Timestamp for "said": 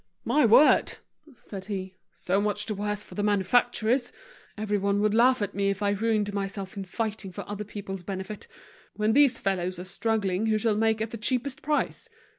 1.35-1.65